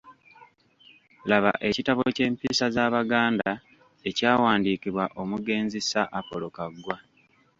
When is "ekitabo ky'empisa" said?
1.69-2.65